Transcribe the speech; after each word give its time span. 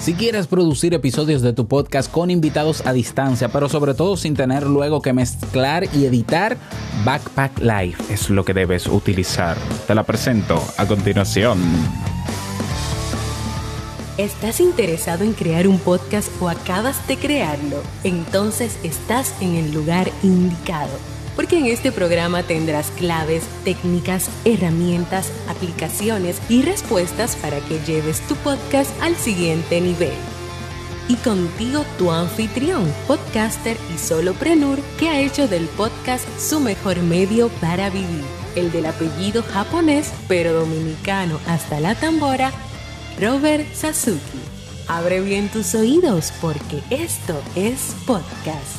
Si 0.00 0.14
quieres 0.14 0.46
producir 0.46 0.94
episodios 0.94 1.42
de 1.42 1.52
tu 1.52 1.66
podcast 1.66 2.10
con 2.10 2.30
invitados 2.30 2.86
a 2.86 2.92
distancia, 2.92 3.48
pero 3.48 3.68
sobre 3.68 3.94
todo 3.94 4.16
sin 4.16 4.34
tener 4.34 4.62
luego 4.62 5.02
que 5.02 5.12
mezclar 5.12 5.84
y 5.92 6.06
editar, 6.06 6.56
Backpack 7.04 7.58
Live 7.58 7.96
es 8.08 8.30
lo 8.30 8.44
que 8.44 8.54
debes 8.54 8.86
utilizar. 8.86 9.56
Te 9.86 9.94
la 9.94 10.04
presento 10.04 10.62
a 10.76 10.86
continuación. 10.86 11.58
¿Estás 14.18 14.58
interesado 14.58 15.22
en 15.22 15.32
crear 15.32 15.68
un 15.68 15.78
podcast 15.78 16.28
o 16.42 16.48
acabas 16.48 17.06
de 17.06 17.16
crearlo? 17.16 17.80
Entonces 18.02 18.76
estás 18.82 19.32
en 19.40 19.54
el 19.54 19.72
lugar 19.72 20.10
indicado 20.24 20.90
porque 21.36 21.56
en 21.56 21.66
este 21.66 21.92
programa 21.92 22.42
tendrás 22.42 22.90
claves, 22.90 23.44
técnicas, 23.62 24.28
herramientas, 24.44 25.30
aplicaciones 25.48 26.42
y 26.48 26.62
respuestas 26.62 27.36
para 27.36 27.60
que 27.60 27.78
lleves 27.86 28.20
tu 28.26 28.34
podcast 28.34 28.90
al 29.00 29.14
siguiente 29.14 29.80
nivel. 29.80 30.18
Y 31.06 31.14
contigo 31.14 31.84
tu 31.96 32.10
anfitrión, 32.10 32.92
podcaster 33.06 33.76
y 33.94 33.98
soloprenur 33.98 34.80
que 34.98 35.10
ha 35.10 35.20
hecho 35.20 35.46
del 35.46 35.68
podcast 35.68 36.26
su 36.40 36.58
mejor 36.58 37.00
medio 37.02 37.50
para 37.60 37.88
vivir, 37.88 38.24
el 38.56 38.72
del 38.72 38.86
apellido 38.86 39.44
japonés 39.44 40.12
pero 40.26 40.54
dominicano 40.54 41.38
hasta 41.46 41.78
la 41.78 41.94
tambora, 41.94 42.52
Robert 43.20 43.66
Sasuki. 43.74 44.38
Abre 44.86 45.20
bien 45.20 45.48
tus 45.48 45.74
oídos 45.74 46.32
porque 46.40 46.80
esto 46.90 47.34
es 47.56 47.96
podcast. 48.06 48.78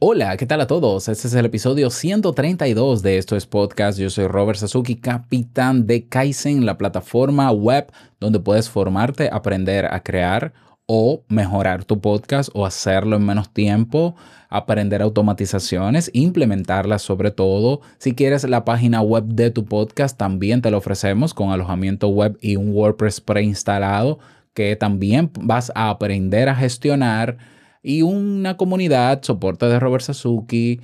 Hola, 0.00 0.36
¿qué 0.36 0.44
tal 0.44 0.60
a 0.60 0.66
todos? 0.66 1.08
Este 1.08 1.28
es 1.28 1.34
el 1.34 1.46
episodio 1.46 1.90
132 1.90 3.00
de 3.00 3.16
Esto 3.16 3.36
es 3.36 3.46
Podcast. 3.46 3.96
Yo 3.96 4.10
soy 4.10 4.26
Robert 4.26 4.58
Sasuki, 4.58 4.96
capitán 4.96 5.86
de 5.86 6.08
Kaizen, 6.08 6.66
la 6.66 6.76
plataforma 6.76 7.52
web 7.52 7.92
donde 8.18 8.40
puedes 8.40 8.68
formarte, 8.68 9.30
aprender 9.32 9.86
a 9.86 10.02
crear 10.02 10.52
o 10.86 11.24
mejorar 11.28 11.84
tu 11.84 12.00
podcast 12.00 12.50
o 12.52 12.66
hacerlo 12.66 13.16
en 13.16 13.24
menos 13.24 13.52
tiempo, 13.52 14.16
aprender 14.50 15.02
automatizaciones, 15.02 16.10
implementarlas 16.12 17.02
sobre 17.02 17.30
todo. 17.30 17.80
Si 17.98 18.14
quieres 18.14 18.44
la 18.44 18.64
página 18.64 19.00
web 19.00 19.24
de 19.24 19.50
tu 19.50 19.64
podcast, 19.64 20.18
también 20.18 20.60
te 20.62 20.70
lo 20.70 20.78
ofrecemos 20.78 21.32
con 21.32 21.50
alojamiento 21.50 22.08
web 22.08 22.36
y 22.40 22.56
un 22.56 22.70
WordPress 22.72 23.20
preinstalado 23.20 24.18
que 24.52 24.76
también 24.76 25.30
vas 25.40 25.72
a 25.74 25.90
aprender 25.90 26.48
a 26.48 26.54
gestionar 26.54 27.38
y 27.82 28.02
una 28.02 28.56
comunidad, 28.56 29.22
soporte 29.22 29.66
de 29.66 29.80
Robert 29.80 30.04
Sasuki. 30.04 30.80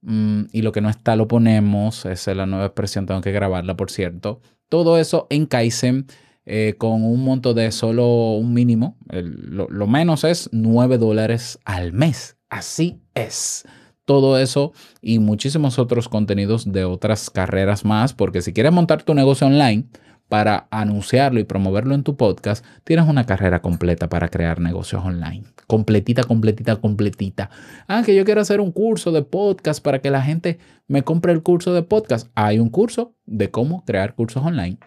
Mm, 0.00 0.44
y 0.52 0.62
lo 0.62 0.72
que 0.72 0.80
no 0.80 0.88
está 0.88 1.16
lo 1.16 1.28
ponemos. 1.28 2.06
Esa 2.06 2.30
es 2.30 2.36
la 2.36 2.46
nueva 2.46 2.66
expresión, 2.66 3.06
tengo 3.06 3.20
que 3.20 3.32
grabarla, 3.32 3.76
por 3.76 3.90
cierto. 3.90 4.40
Todo 4.68 4.98
eso 4.98 5.26
en 5.30 5.46
Kaizen 5.46 6.06
eh, 6.50 6.76
con 6.78 7.04
un 7.04 7.22
monto 7.24 7.52
de 7.52 7.70
solo 7.72 8.32
un 8.32 8.54
mínimo. 8.54 8.96
lo, 9.10 9.86
menos 9.86 10.24
es 10.24 10.48
9 10.50 10.96
dólares 10.96 11.58
al 11.66 11.92
mes. 11.92 12.38
Así 12.48 13.02
es. 13.14 13.66
Todo 14.06 14.38
eso 14.38 14.72
y 15.02 15.18
muchísimos 15.18 15.78
otros 15.78 16.08
contenidos 16.08 16.72
de 16.72 16.86
otras 16.86 17.28
carreras 17.28 17.84
más. 17.84 18.14
Porque 18.14 18.40
si 18.40 18.54
quieres 18.54 18.72
montar 18.72 19.02
tu 19.02 19.12
negocio 19.12 19.46
online, 19.46 19.88
para 20.28 20.68
anunciarlo 20.70 21.38
y 21.38 21.44
promoverlo 21.44 21.94
en 21.94 22.02
tu 22.02 22.16
podcast, 22.16 22.64
tienes 22.84 23.06
una 23.06 23.24
carrera 23.24 23.60
completa 23.60 24.08
para 24.08 24.28
crear 24.28 24.60
negocios 24.60 25.04
online. 25.04 25.44
Completita, 25.66 26.22
completita, 26.22 26.76
completita. 26.76 27.50
Ah, 27.88 28.02
que 28.04 28.14
yo 28.14 28.24
quiero 28.24 28.40
hacer 28.40 28.60
un 28.60 28.72
curso 28.72 29.12
de 29.12 29.22
podcast 29.22 29.82
para 29.82 30.00
que 30.00 30.10
la 30.10 30.22
gente 30.22 30.58
me 30.86 31.02
compre 31.02 31.32
el 31.32 31.42
curso 31.42 31.74
de 31.74 31.82
podcast. 31.82 32.28
Hay 32.34 32.58
un 32.58 32.70
curso 32.70 33.14
de 33.26 33.50
cómo 33.50 33.84
crear 33.84 34.14
cursos 34.14 34.42
online. 34.42 34.78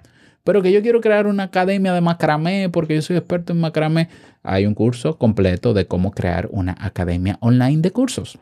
Pero 0.44 0.62
que 0.62 0.72
yo 0.72 0.82
quiero 0.82 1.02
crear 1.02 1.28
una 1.28 1.44
academia 1.44 1.94
de 1.94 2.02
macramé 2.02 2.70
porque 2.70 2.96
yo 2.96 3.02
soy 3.02 3.18
experto 3.18 3.54
en 3.54 3.60
macramé. 3.60 4.10
Hay 4.44 4.66
un 4.66 4.74
curso 4.74 5.18
completo 5.18 5.74
de 5.74 5.86
cómo 5.86 6.12
crear 6.12 6.48
una 6.52 6.76
academia 6.80 7.38
online 7.42 7.82
de 7.82 7.92
cursos 7.92 8.40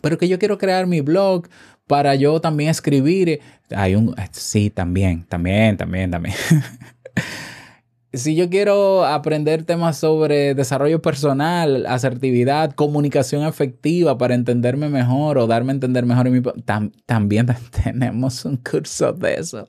pero 0.00 0.18
que 0.18 0.28
yo 0.28 0.38
quiero 0.38 0.58
crear 0.58 0.86
mi 0.86 1.00
blog 1.00 1.48
para 1.86 2.14
yo 2.14 2.40
también 2.40 2.70
escribir. 2.70 3.40
Hay 3.74 3.94
un, 3.94 4.14
sí, 4.30 4.70
también, 4.70 5.24
también, 5.24 5.76
también, 5.76 6.10
también. 6.10 6.34
si 8.12 8.34
yo 8.34 8.50
quiero 8.50 9.04
aprender 9.04 9.62
temas 9.64 9.96
sobre 9.98 10.54
desarrollo 10.54 11.00
personal, 11.00 11.86
asertividad, 11.86 12.72
comunicación 12.72 13.46
efectiva 13.46 14.18
para 14.18 14.34
entenderme 14.34 14.88
mejor 14.88 15.38
o 15.38 15.46
darme 15.46 15.70
a 15.72 15.74
entender 15.74 16.06
mejor 16.06 16.26
en 16.26 16.32
mi... 16.32 16.42
también 17.06 17.46
tenemos 17.84 18.44
un 18.44 18.56
curso 18.56 19.12
de 19.12 19.34
eso. 19.34 19.68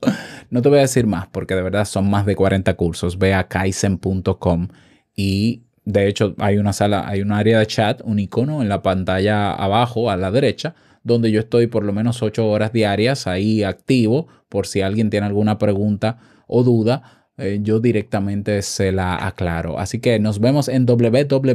No 0.50 0.62
te 0.62 0.70
voy 0.70 0.80
a 0.80 0.82
decir 0.82 1.06
más 1.06 1.28
porque 1.28 1.56
de 1.56 1.62
verdad 1.62 1.86
son 1.86 2.10
más 2.10 2.26
de 2.26 2.36
40 2.36 2.74
cursos. 2.76 3.20
Ve 3.20 3.34
a 3.34 3.48
kaizen.com 3.48 4.70
y 5.16 5.62
de 5.86 6.08
hecho 6.08 6.36
hay 6.40 6.58
una 6.58 6.74
sala, 6.74 7.08
hay 7.08 7.22
un 7.22 7.32
área 7.32 7.60
de 7.60 7.68
chat, 7.68 8.02
un 8.04 8.20
icono 8.20 8.62
en 8.62 8.70
la 8.70 8.82
pantalla 8.82 9.54
abajo 9.54 10.10
a 10.10 10.18
la 10.18 10.32
derecha 10.32 10.74
donde 11.04 11.32
yo 11.32 11.40
estoy 11.40 11.68
por 11.68 11.84
lo 11.84 11.94
menos 11.94 12.22
ocho 12.22 12.48
horas 12.48 12.74
diarias 12.74 13.28
ahí 13.28 13.64
activo 13.64 14.28
por 14.50 14.68
si 14.68 14.82
alguien 14.82 15.10
tiene 15.10 15.28
alguna 15.28 15.58
pregunta 15.58 16.18
o 16.48 16.64
duda. 16.64 17.21
Eh, 17.38 17.60
yo 17.62 17.80
directamente 17.80 18.62
se 18.62 18.92
la 18.92 19.16
aclaro. 19.26 19.80
Así 19.80 20.00
que 20.00 20.20
nos 20.20 20.40
vemos 20.40 20.68
en 20.68 20.86
www.kaiisen.com, 20.86 21.50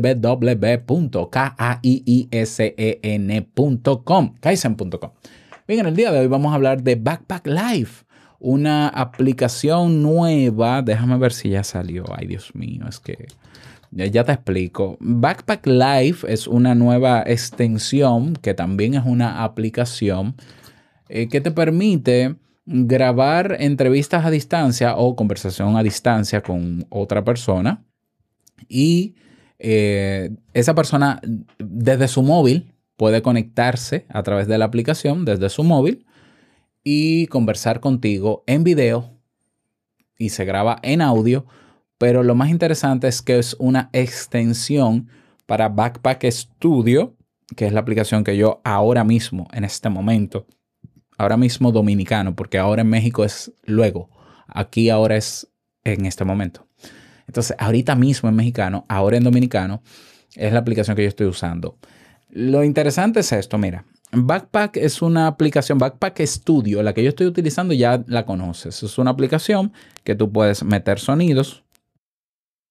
kaizen.com. 4.40 5.10
Bien, 5.68 5.80
en 5.80 5.86
el 5.86 5.96
día 5.96 6.12
de 6.12 6.20
hoy 6.20 6.28
vamos 6.28 6.52
a 6.52 6.54
hablar 6.54 6.82
de 6.82 6.94
Backpack 6.96 7.46
Life, 7.46 8.04
una 8.38 8.88
aplicación 8.88 10.02
nueva. 10.02 10.82
Déjame 10.82 11.18
ver 11.18 11.32
si 11.32 11.50
ya 11.50 11.62
salió. 11.62 12.04
Ay, 12.16 12.26
Dios 12.26 12.54
mío, 12.54 12.86
es 12.88 12.98
que 12.98 13.26
ya 13.90 14.24
te 14.24 14.32
explico. 14.32 14.96
Backpack 15.00 15.66
Live 15.66 16.18
es 16.28 16.46
una 16.46 16.74
nueva 16.74 17.22
extensión 17.26 18.34
que 18.34 18.54
también 18.54 18.94
es 18.94 19.04
una 19.04 19.44
aplicación 19.44 20.34
eh, 21.08 21.28
que 21.28 21.40
te 21.40 21.50
permite 21.50 22.36
grabar 22.66 23.56
entrevistas 23.60 24.24
a 24.24 24.30
distancia 24.30 24.96
o 24.96 25.14
conversación 25.14 25.76
a 25.76 25.82
distancia 25.82 26.42
con 26.42 26.84
otra 26.90 27.24
persona 27.24 27.84
y 28.68 29.14
eh, 29.58 30.30
esa 30.52 30.74
persona 30.74 31.20
desde 31.58 32.08
su 32.08 32.22
móvil 32.22 32.74
puede 32.96 33.22
conectarse 33.22 34.06
a 34.08 34.22
través 34.22 34.48
de 34.48 34.58
la 34.58 34.64
aplicación 34.64 35.24
desde 35.24 35.48
su 35.48 35.62
móvil 35.62 36.06
y 36.82 37.26
conversar 37.28 37.80
contigo 37.80 38.42
en 38.46 38.64
video 38.64 39.10
y 40.18 40.30
se 40.30 40.44
graba 40.44 40.78
en 40.82 41.02
audio. 41.02 41.46
Pero 41.98 42.22
lo 42.22 42.34
más 42.34 42.50
interesante 42.50 43.08
es 43.08 43.22
que 43.22 43.38
es 43.38 43.56
una 43.58 43.90
extensión 43.92 45.08
para 45.46 45.68
Backpack 45.68 46.24
Studio, 46.30 47.14
que 47.54 47.66
es 47.66 47.72
la 47.72 47.80
aplicación 47.80 48.24
que 48.24 48.36
yo 48.36 48.60
ahora 48.64 49.04
mismo, 49.04 49.48
en 49.52 49.64
este 49.64 49.88
momento, 49.88 50.46
ahora 51.18 51.36
mismo 51.36 51.72
dominicano, 51.72 52.34
porque 52.34 52.58
ahora 52.58 52.82
en 52.82 52.88
México 52.88 53.24
es 53.24 53.52
luego, 53.64 54.10
aquí 54.46 54.90
ahora 54.90 55.16
es 55.16 55.48
en 55.84 56.06
este 56.06 56.24
momento. 56.24 56.66
Entonces, 57.26 57.56
ahorita 57.58 57.94
mismo 57.94 58.28
en 58.28 58.36
mexicano, 58.36 58.84
ahora 58.88 59.16
en 59.16 59.24
dominicano, 59.24 59.82
es 60.34 60.52
la 60.52 60.60
aplicación 60.60 60.96
que 60.96 61.02
yo 61.02 61.08
estoy 61.08 61.26
usando. 61.26 61.76
Lo 62.30 62.62
interesante 62.62 63.20
es 63.20 63.32
esto, 63.32 63.58
mira, 63.58 63.84
Backpack 64.12 64.76
es 64.76 65.02
una 65.02 65.26
aplicación, 65.26 65.78
Backpack 65.78 66.20
Studio, 66.20 66.82
la 66.82 66.94
que 66.94 67.02
yo 67.02 67.08
estoy 67.08 67.26
utilizando 67.26 67.74
ya 67.74 68.04
la 68.06 68.24
conoces. 68.24 68.82
Es 68.82 68.98
una 68.98 69.10
aplicación 69.10 69.72
que 70.04 70.14
tú 70.14 70.30
puedes 70.30 70.62
meter 70.62 70.98
sonidos, 70.98 71.64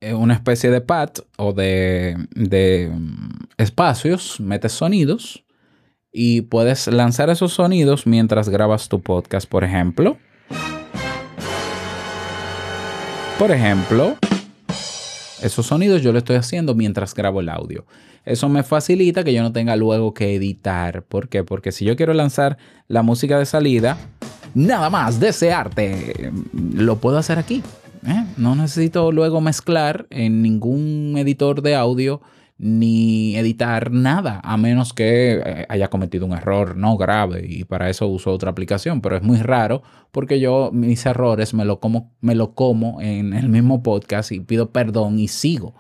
eh, 0.02 0.14
una 0.14 0.36
especie 0.36 0.72
de 0.72 0.82
pad 0.82 1.10
o 1.38 1.54
de, 1.54 2.16
de 2.36 2.92
mm, 2.94 3.48
espacios, 3.58 4.40
metes 4.40 4.72
sonidos 4.72 5.45
y 6.18 6.44
puedes 6.44 6.88
lanzar 6.88 7.30
esos 7.30 7.52
sonidos 7.52 8.08
mientras 8.08 8.48
grabas 8.48 8.88
tu 8.88 9.02
podcast, 9.02 9.50
por 9.50 9.66
ejemplo. 9.66 10.16
Por 13.38 13.52
ejemplo, 13.52 14.16
esos 15.42 15.66
sonidos 15.66 16.02
yo 16.02 16.14
lo 16.14 16.20
estoy 16.20 16.38
haciendo 16.38 16.74
mientras 16.74 17.14
grabo 17.14 17.42
el 17.42 17.50
audio. 17.50 17.86
Eso 18.24 18.48
me 18.48 18.64
facilita 18.64 19.26
que 19.26 19.34
yo 19.34 19.44
no 19.44 19.52
tenga 19.52 19.76
luego 19.76 20.14
que 20.14 20.36
editar. 20.36 21.04
¿Por 21.04 21.28
qué? 21.28 21.44
Porque 21.44 21.74
si 21.74 21.84
yo 21.84 21.98
quiero 21.98 22.14
lanzar 22.14 22.58
la 22.88 23.02
música 23.04 23.38
de 23.38 23.46
salida, 23.46 23.98
nada 24.54 24.90
más 24.90 25.20
desearte, 25.20 26.32
lo 26.54 26.96
puedo 26.96 27.18
hacer 27.18 27.40
aquí. 27.40 27.62
¿eh? 28.08 28.24
No 28.38 28.56
necesito 28.56 29.12
luego 29.12 29.42
mezclar 29.42 30.08
en 30.12 30.42
ningún 30.42 31.16
editor 31.18 31.62
de 31.62 31.76
audio 31.76 32.22
ni 32.58 33.36
editar 33.36 33.92
nada, 33.92 34.40
a 34.44 34.56
menos 34.58 34.94
que 34.94 35.42
eh, 35.46 35.66
haya 35.68 35.90
cometido 35.90 36.26
un 36.26 36.34
error 36.34 36.78
no 36.78 36.96
grave 36.98 37.46
y 37.48 37.66
para 37.66 37.90
eso 37.90 38.08
uso 38.08 38.32
otra 38.32 38.52
aplicación, 38.52 39.02
pero 39.02 39.18
es 39.18 39.24
muy 39.24 39.40
raro 39.40 39.84
porque 40.12 40.40
yo 40.40 40.70
mis 40.72 41.06
errores 41.06 41.54
me 41.54 41.66
lo 41.66 41.80
como, 41.80 42.14
me 42.22 42.36
lo 42.36 42.54
como 42.54 43.02
en 43.02 43.34
el 43.34 43.50
mismo 43.50 43.84
podcast 43.84 44.32
y 44.32 44.40
pido 44.40 44.70
perdón 44.72 45.20
y 45.20 45.28
sigo. 45.28 45.76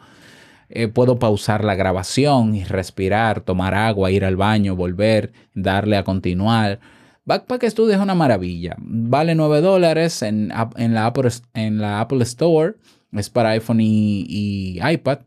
Eh, 0.69 0.88
puedo 0.88 1.19
pausar 1.19 1.63
la 1.63 1.75
grabación 1.75 2.56
y 2.56 2.63
respirar, 2.63 3.42
tomar 3.42 3.75
agua, 3.75 4.12
ir 4.12 4.25
al 4.25 4.36
baño, 4.36 4.75
volver, 4.75 5.31
darle 5.54 5.95
a 5.95 6.04
continuar. 6.04 6.80
Backpack 7.25 7.66
Studio 7.66 7.95
es 7.95 8.00
una 8.00 8.16
maravilla. 8.16 8.75
Vale 8.80 9.36
9 9.36 9.62
dólares 9.62 10.21
en, 10.21 10.50
la 10.50 11.06
Apple, 11.06 11.30
en 11.54 11.80
la 11.80 12.01
Apple 12.01 12.24
Store. 12.24 12.75
Es 13.13 13.30
para 13.30 13.50
iPhone 13.50 13.80
y, 13.81 14.80
iPad. 14.80 15.19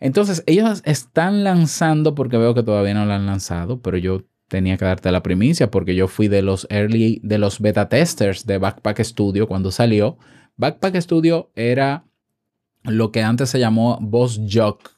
Entonces, 0.00 0.42
ellos 0.46 0.82
están 0.84 1.44
lanzando, 1.44 2.14
porque 2.14 2.38
veo 2.38 2.54
que 2.54 2.62
todavía 2.62 2.94
no 2.94 3.04
lo 3.04 3.12
han 3.12 3.26
lanzado, 3.26 3.80
pero 3.80 3.98
yo 3.98 4.24
tenía 4.48 4.76
que 4.76 4.84
darte 4.84 5.12
la 5.12 5.22
primicia 5.22 5.70
porque 5.70 5.94
yo 5.94 6.08
fui 6.08 6.26
de 6.26 6.42
los 6.42 6.66
early, 6.70 7.20
de 7.22 7.38
los 7.38 7.60
beta 7.60 7.88
testers 7.88 8.46
de 8.46 8.58
Backpack 8.58 9.00
Studio 9.02 9.46
cuando 9.46 9.70
salió. 9.70 10.18
Backpack 10.56 10.96
Studio 10.96 11.50
era 11.54 12.04
lo 12.82 13.12
que 13.12 13.22
antes 13.22 13.48
se 13.50 13.60
llamó 13.60 13.98
Boss 14.00 14.40
Jock, 14.50 14.90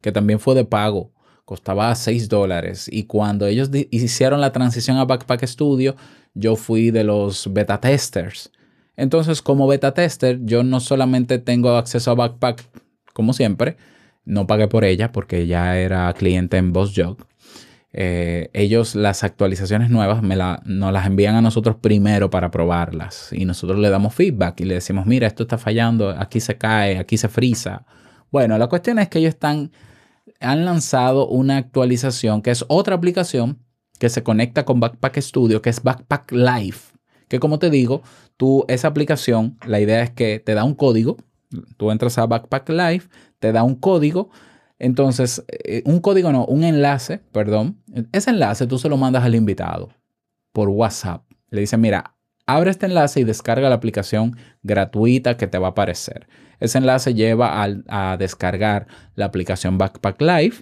que 0.00 0.10
también 0.10 0.40
fue 0.40 0.54
de 0.54 0.64
pago. 0.64 1.12
Costaba 1.44 1.94
6 1.94 2.30
dólares. 2.30 2.88
Y 2.90 3.04
cuando 3.04 3.46
ellos 3.46 3.70
hicieron 3.90 4.40
la 4.40 4.52
transición 4.52 4.96
a 4.96 5.04
Backpack 5.04 5.44
Studio, 5.44 5.96
yo 6.32 6.56
fui 6.56 6.90
de 6.90 7.04
los 7.04 7.52
beta 7.52 7.80
testers. 7.80 8.50
Entonces, 8.96 9.42
como 9.42 9.66
beta 9.66 9.92
tester, 9.92 10.40
yo 10.44 10.62
no 10.62 10.80
solamente 10.80 11.38
tengo 11.38 11.76
acceso 11.76 12.12
a 12.12 12.14
Backpack, 12.14 12.64
como 13.12 13.34
siempre, 13.34 13.76
no 14.24 14.46
pagué 14.46 14.68
por 14.68 14.84
ella 14.84 15.12
porque 15.12 15.46
ya 15.46 15.76
era 15.78 16.12
cliente 16.14 16.56
en 16.56 16.72
BossJog. 16.72 17.26
Eh, 17.96 18.50
ellos 18.54 18.96
las 18.96 19.22
actualizaciones 19.22 19.88
nuevas 19.88 20.20
me 20.20 20.34
nos 20.34 20.92
las 20.92 21.06
envían 21.06 21.36
a 21.36 21.40
nosotros 21.40 21.76
primero 21.76 22.28
para 22.28 22.50
probarlas 22.50 23.32
y 23.32 23.44
nosotros 23.44 23.78
le 23.78 23.88
damos 23.88 24.14
feedback 24.14 24.60
y 24.60 24.64
le 24.64 24.74
decimos, 24.74 25.06
mira, 25.06 25.28
esto 25.28 25.44
está 25.44 25.58
fallando, 25.58 26.10
aquí 26.10 26.40
se 26.40 26.58
cae, 26.58 26.98
aquí 26.98 27.16
se 27.16 27.28
frisa. 27.28 27.86
Bueno, 28.32 28.58
la 28.58 28.66
cuestión 28.66 28.98
es 28.98 29.08
que 29.08 29.20
ellos 29.20 29.34
están, 29.34 29.70
han 30.40 30.64
lanzado 30.64 31.28
una 31.28 31.56
actualización 31.56 32.42
que 32.42 32.50
es 32.50 32.64
otra 32.66 32.96
aplicación 32.96 33.60
que 34.00 34.08
se 34.08 34.24
conecta 34.24 34.64
con 34.64 34.80
Backpack 34.80 35.20
Studio, 35.20 35.62
que 35.62 35.70
es 35.70 35.80
Backpack 35.82 36.32
Live, 36.32 36.78
que 37.28 37.38
como 37.38 37.60
te 37.60 37.70
digo, 37.70 38.02
tú 38.36 38.64
esa 38.66 38.88
aplicación, 38.88 39.56
la 39.66 39.80
idea 39.80 40.02
es 40.02 40.10
que 40.10 40.40
te 40.40 40.54
da 40.54 40.64
un 40.64 40.74
código, 40.74 41.16
tú 41.76 41.90
entras 41.90 42.18
a 42.18 42.26
Backpack 42.26 42.68
Live, 42.68 43.04
te 43.38 43.52
da 43.52 43.62
un 43.62 43.74
código, 43.74 44.30
entonces, 44.78 45.44
eh, 45.48 45.82
un 45.86 46.00
código 46.00 46.32
no, 46.32 46.44
un 46.46 46.64
enlace, 46.64 47.18
perdón, 47.32 47.78
ese 48.12 48.30
enlace 48.30 48.66
tú 48.66 48.78
se 48.78 48.88
lo 48.88 48.96
mandas 48.96 49.24
al 49.24 49.34
invitado 49.34 49.90
por 50.52 50.68
WhatsApp. 50.68 51.24
Le 51.50 51.60
dices, 51.60 51.78
mira, 51.78 52.16
abre 52.46 52.70
este 52.70 52.86
enlace 52.86 53.20
y 53.20 53.24
descarga 53.24 53.68
la 53.68 53.76
aplicación 53.76 54.36
gratuita 54.62 55.36
que 55.36 55.46
te 55.46 55.58
va 55.58 55.68
a 55.68 55.70
aparecer. 55.70 56.26
Ese 56.60 56.78
enlace 56.78 57.14
lleva 57.14 57.62
a, 57.62 57.68
a 57.88 58.16
descargar 58.16 58.86
la 59.14 59.26
aplicación 59.26 59.78
Backpack 59.78 60.20
Live. 60.20 60.56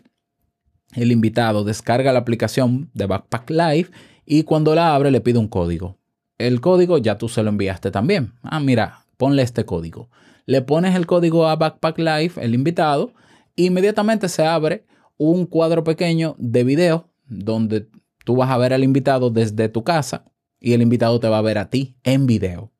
El 0.94 1.10
invitado 1.10 1.64
descarga 1.64 2.12
la 2.12 2.18
aplicación 2.18 2.90
de 2.92 3.06
Backpack 3.06 3.50
Live 3.50 3.90
y 4.26 4.42
cuando 4.44 4.74
la 4.74 4.94
abre 4.94 5.10
le 5.10 5.20
pide 5.20 5.38
un 5.38 5.48
código 5.48 5.98
el 6.46 6.60
código 6.60 6.98
ya 6.98 7.18
tú 7.18 7.28
se 7.28 7.42
lo 7.42 7.50
enviaste 7.50 7.90
también. 7.90 8.34
Ah, 8.42 8.60
mira, 8.60 9.04
ponle 9.16 9.42
este 9.42 9.64
código. 9.64 10.10
Le 10.46 10.62
pones 10.62 10.94
el 10.94 11.06
código 11.06 11.46
a 11.46 11.56
Backpack 11.56 11.98
Live, 11.98 12.32
el 12.36 12.54
invitado, 12.54 13.12
inmediatamente 13.56 14.28
se 14.28 14.44
abre 14.44 14.86
un 15.16 15.46
cuadro 15.46 15.84
pequeño 15.84 16.34
de 16.38 16.64
video 16.64 17.08
donde 17.26 17.88
tú 18.24 18.36
vas 18.36 18.50
a 18.50 18.58
ver 18.58 18.72
al 18.72 18.84
invitado 18.84 19.30
desde 19.30 19.68
tu 19.68 19.84
casa 19.84 20.24
y 20.60 20.72
el 20.72 20.82
invitado 20.82 21.20
te 21.20 21.28
va 21.28 21.38
a 21.38 21.42
ver 21.42 21.58
a 21.58 21.70
ti 21.70 21.96
en 22.04 22.26
video. 22.26 22.72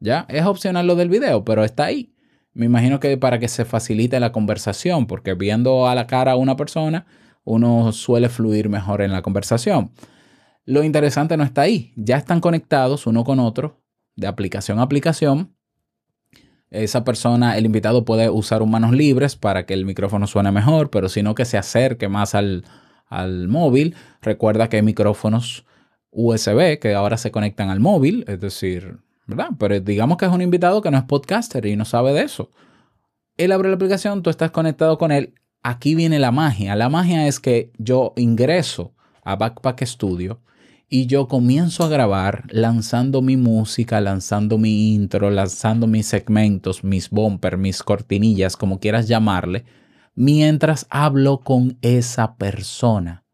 ¿Ya? 0.00 0.26
Es 0.28 0.44
opcional 0.44 0.86
lo 0.86 0.94
del 0.96 1.08
video, 1.08 1.44
pero 1.44 1.64
está 1.64 1.86
ahí. 1.86 2.14
Me 2.52 2.66
imagino 2.66 3.00
que 3.00 3.16
para 3.16 3.38
que 3.38 3.48
se 3.48 3.64
facilite 3.64 4.20
la 4.20 4.32
conversación, 4.32 5.06
porque 5.06 5.34
viendo 5.34 5.88
a 5.88 5.94
la 5.94 6.06
cara 6.06 6.32
a 6.32 6.36
una 6.36 6.56
persona, 6.56 7.06
uno 7.44 7.92
suele 7.92 8.28
fluir 8.28 8.68
mejor 8.68 9.02
en 9.02 9.12
la 9.12 9.22
conversación. 9.22 9.92
Lo 10.64 10.84
interesante 10.84 11.36
no 11.36 11.44
está 11.44 11.62
ahí. 11.62 11.92
Ya 11.96 12.16
están 12.16 12.40
conectados 12.40 13.06
uno 13.06 13.24
con 13.24 13.38
otro, 13.38 13.80
de 14.16 14.26
aplicación 14.26 14.78
a 14.78 14.82
aplicación. 14.82 15.56
Esa 16.70 17.02
persona, 17.04 17.56
el 17.56 17.64
invitado 17.64 18.04
puede 18.04 18.28
usar 18.28 18.62
un 18.62 18.70
manos 18.70 18.92
libres 18.92 19.36
para 19.36 19.64
que 19.64 19.74
el 19.74 19.86
micrófono 19.86 20.26
suene 20.26 20.52
mejor, 20.52 20.90
pero 20.90 21.08
si 21.08 21.22
no 21.22 21.34
que 21.34 21.46
se 21.46 21.56
acerque 21.56 22.08
más 22.08 22.34
al, 22.34 22.64
al 23.06 23.48
móvil. 23.48 23.94
Recuerda 24.20 24.68
que 24.68 24.76
hay 24.76 24.82
micrófonos 24.82 25.64
USB 26.10 26.78
que 26.78 26.94
ahora 26.94 27.16
se 27.16 27.30
conectan 27.30 27.70
al 27.70 27.80
móvil, 27.80 28.24
es 28.28 28.40
decir, 28.40 28.98
¿verdad? 29.26 29.50
Pero 29.58 29.80
digamos 29.80 30.18
que 30.18 30.26
es 30.26 30.32
un 30.32 30.42
invitado 30.42 30.82
que 30.82 30.90
no 30.90 30.98
es 30.98 31.04
podcaster 31.04 31.64
y 31.66 31.76
no 31.76 31.84
sabe 31.84 32.12
de 32.12 32.22
eso. 32.22 32.50
Él 33.36 33.52
abre 33.52 33.68
la 33.68 33.76
aplicación, 33.76 34.22
tú 34.22 34.30
estás 34.30 34.50
conectado 34.50 34.98
con 34.98 35.12
él. 35.12 35.34
Aquí 35.62 35.94
viene 35.94 36.18
la 36.18 36.32
magia. 36.32 36.76
La 36.76 36.88
magia 36.88 37.26
es 37.26 37.40
que 37.40 37.72
yo 37.78 38.12
ingreso 38.16 38.94
a 39.24 39.36
Backpack 39.36 39.84
Studio 39.84 40.40
y 40.88 41.06
yo 41.06 41.28
comienzo 41.28 41.84
a 41.84 41.88
grabar 41.88 42.44
lanzando 42.48 43.20
mi 43.20 43.36
música, 43.36 44.00
lanzando 44.00 44.56
mi 44.56 44.94
intro, 44.94 45.30
lanzando 45.30 45.86
mis 45.86 46.06
segmentos, 46.06 46.82
mis 46.82 47.10
bumpers, 47.10 47.58
mis 47.58 47.82
cortinillas, 47.82 48.56
como 48.56 48.80
quieras 48.80 49.06
llamarle, 49.06 49.64
mientras 50.14 50.86
hablo 50.88 51.40
con 51.40 51.78
esa 51.82 52.36
persona. 52.36 53.24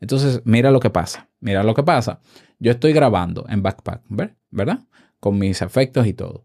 Entonces, 0.00 0.42
mira 0.44 0.70
lo 0.70 0.80
que 0.80 0.90
pasa, 0.90 1.28
mira 1.40 1.62
lo 1.62 1.74
que 1.74 1.84
pasa. 1.84 2.20
Yo 2.58 2.72
estoy 2.72 2.92
grabando 2.92 3.46
en 3.48 3.62
Backpack, 3.62 4.02
¿verdad? 4.50 4.80
Con 5.20 5.38
mis 5.38 5.62
efectos 5.62 6.06
y 6.06 6.14
todo. 6.14 6.44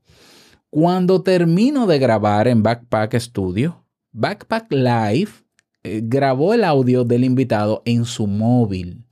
Cuando 0.69 1.21
termino 1.21 1.87
de 1.87 1.99
grabar 1.99 2.47
en 2.47 2.63
Backpack 2.63 3.15
Studio, 3.15 3.83
Backpack 4.11 4.71
Live 4.71 5.31
eh, 5.83 6.01
grabó 6.03 6.53
el 6.53 6.63
audio 6.63 7.03
del 7.03 7.23
invitado 7.23 7.81
en 7.85 8.05
su 8.05 8.27
móvil. 8.27 9.03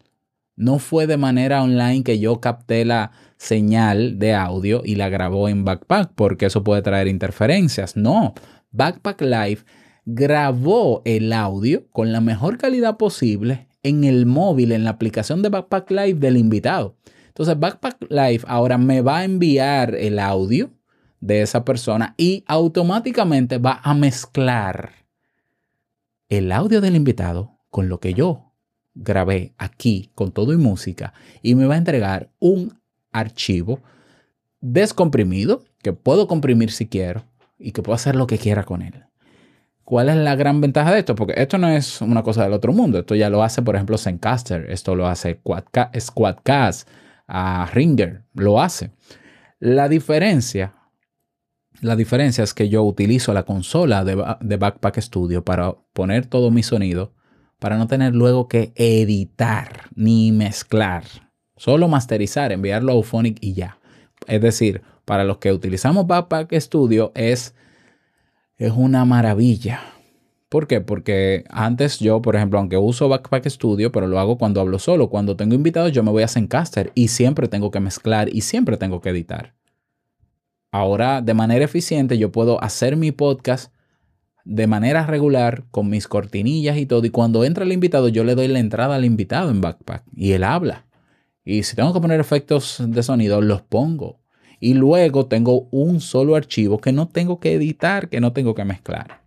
No 0.60 0.78
fue 0.78 1.08
de 1.08 1.16
manera 1.16 1.64
online 1.64 2.04
que 2.04 2.20
yo 2.20 2.42
capté 2.42 2.84
la 2.84 3.12
señal 3.38 4.20
de 4.20 4.34
audio 4.34 4.82
y 4.84 4.96
la 4.96 5.08
grabó 5.08 5.48
en 5.48 5.64
Backpack, 5.64 6.12
porque 6.16 6.48
eso 6.48 6.66
puede 6.66 6.82
traer 6.82 7.08
interferencias. 7.08 7.96
No, 7.96 8.34
Backpack 8.72 9.22
Live 9.22 9.60
grabó 10.04 11.02
el 11.06 11.32
audio 11.32 11.88
con 11.92 12.12
la 12.12 12.20
mejor 12.20 12.58
calidad 12.58 12.98
posible 12.98 13.70
en 13.84 14.04
el 14.04 14.26
móvil, 14.26 14.74
en 14.74 14.84
la 14.84 14.90
aplicación 14.90 15.42
de 15.42 15.48
Backpack 15.48 15.92
Live 15.92 16.16
del 16.16 16.36
invitado. 16.36 16.98
Entonces, 17.28 17.58
Backpack 17.58 18.08
Live 18.10 18.42
ahora 18.46 18.78
me 18.78 19.00
va 19.02 19.20
a 19.20 19.24
enviar 19.24 19.96
el 19.96 20.20
audio 20.20 20.72
de 21.22 21.42
esa 21.42 21.64
persona 21.64 22.16
y 22.18 22.44
automáticamente 22.48 23.60
va 23.60 23.80
a 23.82 23.94
mezclar 23.94 24.92
el 26.28 26.52
audio 26.52 26.82
del 26.82 26.98
invitado 26.98 27.62
con 27.70 27.88
lo 27.88 28.02
que 28.02 28.14
yo 28.14 28.49
grabé 29.00 29.54
aquí 29.58 30.12
con 30.14 30.32
todo 30.32 30.54
y 30.54 30.58
música 30.58 31.14
y 31.42 31.56
me 31.56 31.66
va 31.66 31.76
a 31.76 31.78
entregar 31.78 32.30
un 32.40 32.80
archivo 33.12 33.82
descomprimido 34.62 35.64
que 35.82 35.94
puedo 35.94 36.28
comprimir 36.28 36.72
si 36.72 36.88
quiero 36.88 37.24
y 37.58 37.72
que 37.72 37.82
puedo 37.82 37.96
hacer 37.96 38.16
lo 38.16 38.28
que 38.28 38.38
quiera 38.38 38.64
con 38.64 38.82
él. 38.82 39.06
¿Cuál 39.86 40.10
es 40.10 40.18
la 40.18 40.36
gran 40.36 40.62
ventaja 40.62 40.92
de 40.92 41.00
esto? 41.00 41.16
Porque 41.16 41.34
esto 41.38 41.58
no 41.58 41.68
es 41.70 42.02
una 42.02 42.22
cosa 42.22 42.44
del 42.44 42.54
otro 42.54 42.74
mundo. 42.74 43.00
Esto 43.00 43.16
ya 43.16 43.30
lo 43.30 43.42
hace, 43.42 43.64
por 43.64 43.76
ejemplo, 43.76 43.98
Zencaster. 43.98 44.70
Esto 44.70 44.94
lo 44.94 45.08
hace 45.08 45.42
Squadcast, 46.00 46.88
a 47.28 47.68
Ringer. 47.74 48.24
Lo 48.36 48.62
hace. 48.62 48.92
La 49.60 49.90
diferencia, 49.90 50.76
la 51.82 51.96
diferencia 51.96 52.44
es 52.44 52.54
que 52.54 52.70
yo 52.70 52.84
utilizo 52.84 53.34
la 53.34 53.44
consola 53.44 54.04
de 54.04 54.58
Backpack 54.58 55.00
Studio 55.00 55.44
para 55.44 55.76
poner 55.94 56.28
todo 56.28 56.52
mi 56.52 56.62
sonido 56.62 57.14
para 57.60 57.78
no 57.78 57.88
tener 57.88 58.16
luego 58.16 58.48
que 58.48 58.72
editar 58.76 59.90
ni 59.96 60.32
mezclar. 60.32 61.04
Solo 61.58 61.88
masterizar, 61.88 62.52
enviarlo 62.52 62.94
a 62.94 62.96
Auphonic 62.96 63.38
y 63.42 63.54
ya. 63.54 63.78
Es 64.28 64.42
decir, 64.42 64.82
para 65.06 65.24
los 65.24 65.38
que 65.38 65.52
utilizamos 65.52 66.08
Backpack 66.08 66.54
Studio 66.54 67.12
es, 67.16 67.54
es 68.58 68.72
una 68.72 69.06
maravilla. 69.06 69.82
¿Por 70.48 70.68
qué? 70.68 70.82
Porque 70.82 71.44
antes 71.50 72.00
yo, 72.00 72.22
por 72.22 72.36
ejemplo, 72.36 72.60
aunque 72.60 72.78
uso 72.78 73.10
Backpack 73.10 73.48
Studio, 73.50 73.92
pero 73.92 74.08
lo 74.08 74.20
hago 74.20 74.38
cuando 74.38 74.62
hablo 74.62 74.80
solo. 74.80 75.10
Cuando 75.10 75.36
tengo 75.36 75.54
invitados, 75.54 75.92
yo 75.92 76.02
me 76.02 76.12
voy 76.12 76.24
a 76.24 76.28
Zencaster 76.28 76.92
y 76.96 77.10
siempre 77.10 77.48
tengo 77.48 77.72
que 77.72 77.80
mezclar 77.80 78.34
y 78.34 78.42
siempre 78.42 78.78
tengo 78.78 79.02
que 79.02 79.10
editar. 79.10 79.54
Ahora, 80.72 81.22
de 81.22 81.34
manera 81.34 81.66
eficiente, 81.66 82.18
yo 82.18 82.32
puedo 82.32 82.64
hacer 82.64 82.96
mi 82.96 83.12
podcast 83.12 83.74
de 84.46 84.68
manera 84.68 85.06
regular 85.06 85.66
con 85.72 85.90
mis 85.90 86.08
cortinillas 86.08 86.78
y 86.78 86.86
todo. 86.86 87.06
Y 87.06 87.10
cuando 87.10 87.44
entra 87.44 87.64
el 87.64 87.72
invitado, 87.72 88.08
yo 88.08 88.24
le 88.24 88.36
doy 88.36 88.48
la 88.48 88.60
entrada 88.60 88.96
al 88.96 89.06
invitado 89.06 89.50
en 89.52 89.62
Backpack 89.62 90.04
y 90.16 90.32
él 90.32 90.44
habla. 90.44 90.88
Y 91.44 91.64
si 91.64 91.76
tengo 91.76 91.94
que 91.94 92.02
poner 92.02 92.20
efectos 92.20 92.82
de 92.86 93.04
sonido, 93.04 93.42
los 93.42 93.62
pongo. 93.62 94.22
Y 94.60 94.74
luego 94.74 95.28
tengo 95.28 95.70
un 95.72 96.02
solo 96.02 96.36
archivo 96.36 96.80
que 96.80 96.92
no 96.92 97.08
tengo 97.08 97.40
que 97.40 97.54
editar, 97.54 98.10
que 98.10 98.20
no 98.20 98.34
tengo 98.34 98.54
que 98.54 98.66
mezclar. 98.66 99.22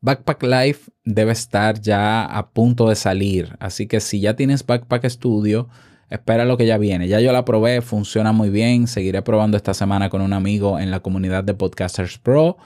Backpack 0.00 0.42
Live 0.42 0.78
debe 1.04 1.32
estar 1.32 1.80
ya 1.80 2.24
a 2.24 2.50
punto 2.50 2.88
de 2.88 2.94
salir. 2.94 3.56
Así 3.60 3.86
que 3.86 4.00
si 4.00 4.20
ya 4.20 4.34
tienes 4.34 4.64
Backpack 4.66 5.08
Studio, 5.08 5.68
espera 6.10 6.44
lo 6.44 6.56
que 6.56 6.66
ya 6.66 6.78
viene. 6.78 7.08
Ya 7.08 7.20
yo 7.20 7.32
la 7.32 7.44
probé, 7.44 7.82
funciona 7.82 8.32
muy 8.32 8.50
bien. 8.50 8.86
Seguiré 8.86 9.22
probando 9.22 9.56
esta 9.56 9.74
semana 9.74 10.10
con 10.10 10.20
un 10.20 10.32
amigo 10.32 10.78
en 10.78 10.90
la 10.90 11.00
comunidad 11.00 11.44
de 11.44 11.54
Podcasters 11.54 12.18
Pro 12.18 12.56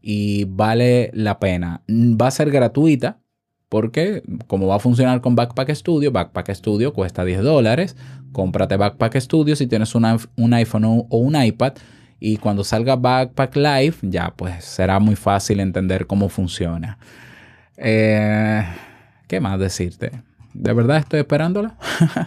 y 0.00 0.44
vale 0.44 1.10
la 1.14 1.38
pena. 1.38 1.82
Va 1.88 2.28
a 2.28 2.30
ser 2.30 2.50
gratuita 2.50 3.20
porque 3.68 4.22
como 4.46 4.66
va 4.66 4.76
a 4.76 4.80
funcionar 4.80 5.20
con 5.20 5.34
Backpack 5.34 5.70
Studio, 5.74 6.10
Backpack 6.10 6.54
Studio 6.54 6.92
cuesta 6.92 7.24
10 7.24 7.42
dólares. 7.42 7.96
Cómprate 8.32 8.76
Backpack 8.76 9.16
Studio 9.16 9.56
si 9.56 9.66
tienes 9.66 9.94
un 9.94 10.04
iPhone 10.54 10.84
o 10.84 11.18
un 11.18 11.42
iPad 11.42 11.74
Y 12.20 12.36
cuando 12.38 12.64
salga 12.64 12.96
Backpack 12.96 13.56
Live, 13.56 13.96
ya 14.02 14.34
pues 14.36 14.64
será 14.64 14.98
muy 14.98 15.16
fácil 15.16 15.60
entender 15.60 16.06
cómo 16.06 16.28
funciona. 16.28 16.98
Eh, 17.76 18.64
¿Qué 19.28 19.40
más 19.40 19.58
decirte? 19.58 20.27
¿De 20.60 20.72
verdad 20.72 20.96
estoy 20.96 21.20
esperándola 21.20 21.76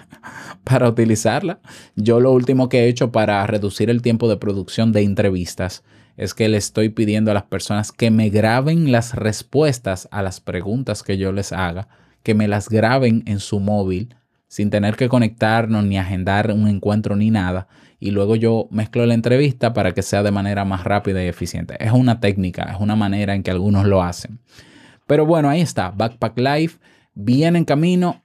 para 0.64 0.88
utilizarla? 0.88 1.60
Yo 1.98 2.22
lo 2.22 2.32
último 2.32 2.70
que 2.70 2.86
he 2.86 2.88
hecho 2.88 3.12
para 3.12 3.46
reducir 3.46 3.90
el 3.90 4.02
tiempo 4.02 4.30
de 4.30 4.38
producción 4.38 4.94
de 4.94 5.02
entrevistas 5.02 5.84
es 6.16 6.34
que 6.34 6.48
le 6.48 6.56
estoy 6.56 6.88
pidiendo 6.88 7.32
a 7.32 7.34
las 7.34 7.44
personas 7.44 7.92
que 7.92 8.10
me 8.10 8.30
graben 8.30 8.90
las 8.90 9.16
respuestas 9.16 10.08
a 10.12 10.22
las 10.22 10.40
preguntas 10.40 11.04
que 11.04 11.18
yo 11.18 11.34
les 11.34 11.52
haga, 11.52 11.90
que 12.24 12.34
me 12.34 12.48
las 12.48 12.70
graben 12.70 13.24
en 13.26 13.42
su 13.42 13.60
móvil 13.60 14.16
sin 14.48 14.70
tener 14.70 14.96
que 14.96 15.10
conectarnos 15.10 15.84
ni 15.84 15.98
agendar 15.98 16.52
un 16.52 16.70
encuentro 16.70 17.18
ni 17.18 17.32
nada. 17.32 17.68
Y 18.00 18.12
luego 18.12 18.38
yo 18.38 18.70
mezclo 18.72 19.06
la 19.06 19.14
entrevista 19.14 19.74
para 19.74 19.94
que 19.94 20.04
sea 20.04 20.24
de 20.24 20.32
manera 20.32 20.64
más 20.64 20.86
rápida 20.86 21.22
y 21.22 21.28
eficiente. 21.28 21.76
Es 21.84 21.92
una 21.92 22.22
técnica, 22.22 22.64
es 22.74 22.80
una 22.80 22.96
manera 22.96 23.36
en 23.36 23.44
que 23.44 23.52
algunos 23.52 23.86
lo 23.86 24.02
hacen. 24.02 24.40
Pero 25.06 25.26
bueno, 25.26 25.50
ahí 25.50 25.60
está, 25.60 25.92
Backpack 25.92 26.38
Live, 26.38 26.74
bien 27.14 27.56
en 27.56 27.66
camino. 27.66 28.24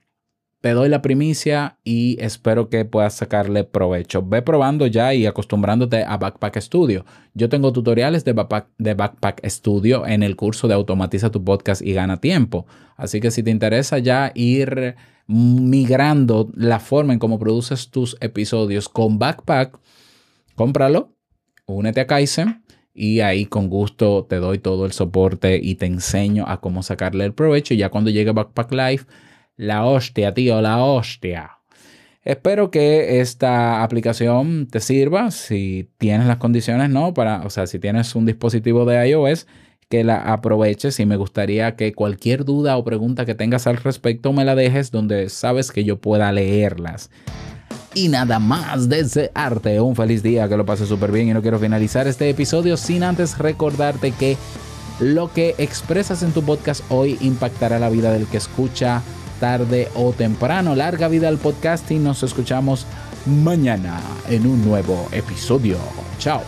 Te 0.61 0.71
doy 0.71 0.89
la 0.89 1.03
primicia 1.03 1.77
y 1.83 2.17
espero 2.19 2.69
que 2.69 2.83
puedas 2.83 3.13
sacarle 3.13 3.63
provecho. 3.63 4.23
Ve 4.23 4.41
probando 4.41 4.87
ya 4.87 5.13
y 5.13 5.27
acostumbrándote 5.27 6.03
a 6.03 6.17
Backpack 6.17 6.59
Studio. 6.59 7.05
Yo 7.35 7.47
tengo 7.47 7.71
tutoriales 7.71 8.25
de 8.25 8.33
Backpack, 8.33 8.69
de 8.77 8.95
Backpack 8.95 9.45
Studio 9.47 10.07
en 10.07 10.23
el 10.23 10.35
curso 10.35 10.67
de 10.67 10.73
Automatiza 10.73 11.29
tu 11.29 11.43
podcast 11.43 11.83
y 11.83 11.93
gana 11.93 12.19
tiempo. 12.19 12.65
Así 12.95 13.21
que 13.21 13.29
si 13.29 13.43
te 13.43 13.51
interesa 13.51 13.99
ya 13.99 14.31
ir 14.33 14.95
migrando 15.27 16.49
la 16.55 16.79
forma 16.79 17.13
en 17.13 17.19
cómo 17.19 17.37
produces 17.37 17.91
tus 17.91 18.17
episodios 18.19 18.89
con 18.89 19.19
Backpack, 19.19 19.79
cómpralo, 20.55 21.13
únete 21.67 22.01
a 22.01 22.07
Kaizen 22.07 22.63
y 22.97 23.21
ahí 23.21 23.45
con 23.45 23.69
gusto 23.69 24.25
te 24.27 24.37
doy 24.37 24.57
todo 24.57 24.85
el 24.87 24.91
soporte 24.91 25.59
y 25.61 25.75
te 25.75 25.85
enseño 25.85 26.45
a 26.47 26.59
cómo 26.59 26.81
sacarle 26.81 27.25
el 27.25 27.33
provecho. 27.33 27.75
Y 27.75 27.77
ya 27.77 27.89
cuando 27.89 28.09
llegue 28.09 28.31
Backpack 28.31 28.71
Live, 28.71 29.03
la 29.55 29.85
hostia, 29.85 30.33
tío, 30.33 30.61
la 30.61 30.83
hostia. 30.83 31.59
Espero 32.23 32.71
que 32.71 33.21
esta 33.21 33.83
aplicación 33.83 34.67
te 34.67 34.79
sirva 34.79 35.29
si 35.31 35.89
tienes 35.97 36.27
las 36.27 36.37
condiciones, 36.37 36.89
¿no? 36.89 37.13
Para, 37.13 37.43
o 37.45 37.49
sea, 37.51 37.67
si 37.67 37.79
tienes 37.79 38.15
un 38.15 38.25
dispositivo 38.25 38.83
de 38.85 39.07
iOS, 39.09 39.45
que 39.89 40.03
la 40.03 40.17
aproveches 40.33 40.99
y 40.99 41.05
me 41.05 41.15
gustaría 41.15 41.75
que 41.75 41.93
cualquier 41.93 42.45
duda 42.45 42.77
o 42.77 42.83
pregunta 42.83 43.25
que 43.25 43.35
tengas 43.35 43.67
al 43.67 43.77
respecto 43.77 44.33
me 44.33 44.43
la 44.43 44.55
dejes 44.55 44.91
donde 44.91 45.29
sabes 45.29 45.71
que 45.71 45.83
yo 45.83 46.01
pueda 46.01 46.31
leerlas. 46.31 47.09
Y 47.97 48.09
nada 48.09 48.37
más 48.37 48.89
desearte 48.89 49.81
un 49.81 49.95
feliz 49.95 50.21
día, 50.21 50.47
que 50.47 50.55
lo 50.55 50.67
pases 50.67 50.87
súper 50.87 51.11
bien 51.11 51.29
y 51.29 51.33
no 51.33 51.41
quiero 51.41 51.57
finalizar 51.57 52.05
este 52.07 52.29
episodio 52.29 52.77
sin 52.77 53.01
antes 53.01 53.39
recordarte 53.39 54.11
que 54.11 54.37
lo 54.99 55.33
que 55.33 55.55
expresas 55.57 56.21
en 56.21 56.31
tu 56.31 56.43
podcast 56.43 56.83
hoy 56.89 57.17
impactará 57.21 57.79
la 57.79 57.89
vida 57.89 58.11
del 58.11 58.27
que 58.27 58.37
escucha 58.37 59.01
tarde 59.39 59.87
o 59.95 60.13
temprano. 60.13 60.75
Larga 60.75 61.07
vida 61.07 61.27
al 61.27 61.39
podcast 61.39 61.89
y 61.89 61.97
nos 61.97 62.21
escuchamos 62.21 62.85
mañana 63.25 63.99
en 64.29 64.45
un 64.45 64.63
nuevo 64.63 65.07
episodio. 65.11 65.79
Chao. 66.19 66.43